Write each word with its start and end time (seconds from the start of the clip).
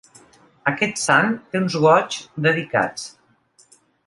Aquest 0.71 1.01
sant 1.01 1.29
té 1.51 1.61
uns 1.65 1.77
Goigs 1.85 2.19
dedicats. 2.49 3.09